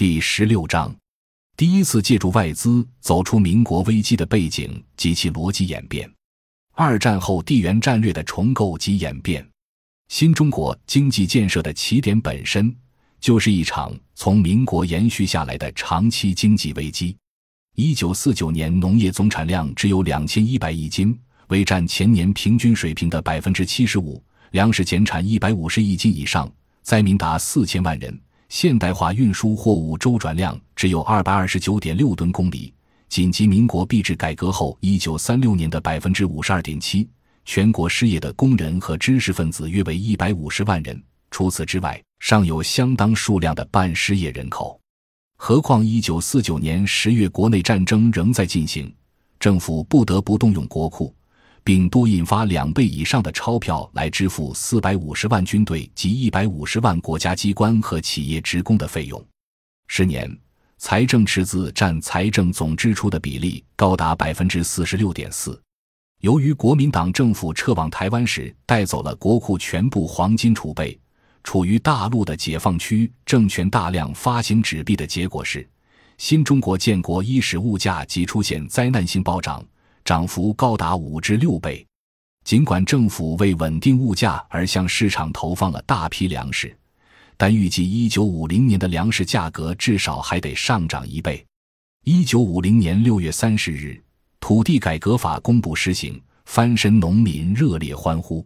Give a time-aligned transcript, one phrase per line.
[0.00, 0.96] 第十六章，
[1.58, 6.10] 第一次借助外资走出民国危机的背景及其逻辑演变。
[6.72, 9.46] 二战后地缘战略的重构及演变。
[10.08, 12.74] 新中国经济建设的起点本身
[13.20, 17.14] 就是一场从民国延续下来的长期经济危机。
[17.76, 21.14] 一九四九年农业总产量只有两千一百亿斤，
[21.48, 24.18] 为占前年平均水平的百分之七十五；
[24.52, 28.18] 粮食减产一百五十亿斤以上，灾民达四千万人。
[28.50, 32.74] 现代化运输货物周转量只有二百二十九点六吨公里，
[33.08, 37.08] 仅及民国币制改革后一九三六年的百分之五十二点七。
[37.44, 41.00] 全国失业的工人和知识分子约为一百五十万人。
[41.30, 44.78] 除此之外，尚有相当数量的半失业人口。
[45.36, 48.92] 何况一九四九年十月，国内战争仍在进行，
[49.38, 51.14] 政府不得不动用国库。
[51.62, 59.24] 并多印发两倍以上的钞票来支付四百五十万军队及一百五十万国家机关和企业职工的费用。
[59.86, 60.38] 十年，
[60.78, 65.60] 财政赤字占财政总支出的比例高达百分之四十六点四。
[66.20, 70.98] 由于国民党政府撤往台湾时带走了国库全部黄金储备，
[71.42, 75.66] 处于大陆的解放区政权大量发行纸币的结果是，
[76.18, 79.64] 新中国建国伊始物价即出现灾难性暴涨。
[80.10, 81.86] 涨幅高达五至六倍，
[82.42, 86.76] 尽管政府为稳定物价而向市场投放了大批粮食，
[87.36, 91.46] 但预计一九五零年的粮食价格至少还得上涨一倍。
[92.02, 94.02] 一九五零年六月三十日，
[94.40, 98.44] 土地改革法公布施行，翻身农民热烈欢呼。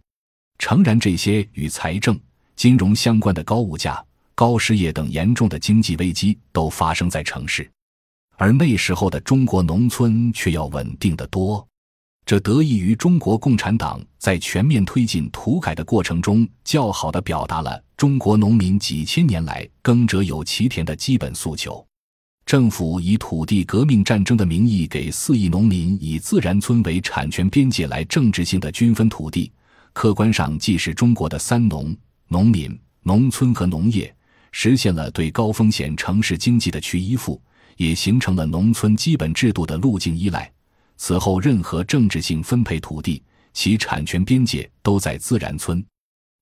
[0.58, 2.20] 诚然，这些与财政、
[2.56, 4.04] 金融相关的高物价、
[4.34, 7.66] 高失业等严重的经济危机都发生在城市。
[8.36, 11.66] 而那时候的中国农村却要稳定得多，
[12.27, 21.84] 这得益于中国共产党在全面推进土改的过程中，较好地表达了中国农民几千年来耕者有其田的基本诉求。
[22.44, 29.50] 政府以土地革命战争的名义给四亿农民以自然村为产权边界来政治性的均分土地，
[29.92, 31.97] 客观上既是中国的三农：
[32.28, 34.14] 农民、农村和农业，
[34.50, 37.41] 实现了对高风险城市经济的去依附。
[37.76, 40.50] 也形成了农村基本制度的路径依赖。
[40.96, 45.84] 此后，任何政治性分配土地，其产权边界都在自然村。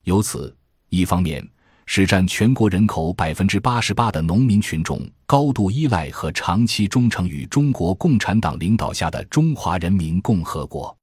[0.05, 0.55] 由此，
[0.89, 1.47] 一方面
[1.87, 10.95] 使占全国人口百分之八十八的农民群众高度依赖和长期忠诚于中国共产党领导下的中华人民共和国，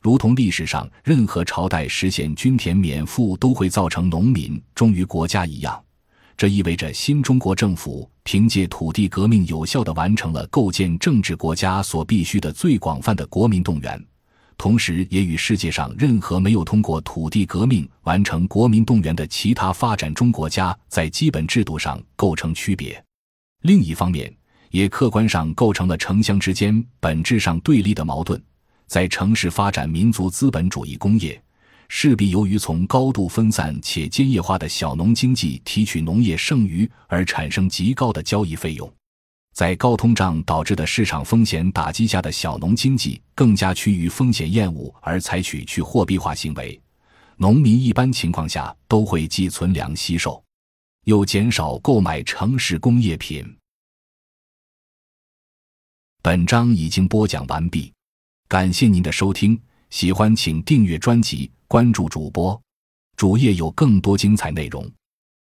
[0.00, 5.80] 如同历史上任何朝代实现均田免赋都会造成农民忠于国家一样。
[6.36, 13.98] 这意味着新中国政府凭借土地革命，有效地完成了构建政治国家所必须的最广泛的国民动员，
[14.58, 23.02] 同时也与世界上任何没有通过土地革命完成国民动员的其他发展中国家在基本制度上构成区别。
[23.62, 24.30] 另一方面，
[24.72, 28.38] 也客观上构成了城乡之间本质上对立的矛盾，
[28.86, 31.42] 在城市发展民族资本主义工业。
[31.88, 38.92] 势必由于从高度分散且兼业化的小农经济提取农业剩余而产生极高的交易费用，
[39.54, 46.80] 在高通胀导致的市场风险打击下的小农经济更加趋于风险厌恶而采取去货币化行为，
[47.36, 50.42] 农民一般情况下都会寄存粮惜售，
[51.06, 53.56] 又减少购买城市工业品。
[56.20, 57.90] 本章已经播讲完毕，
[58.46, 61.50] 感谢您的收听，喜欢请订阅专辑。
[61.70, 62.58] 关注主播，
[63.14, 64.90] 主页有更多精彩内容。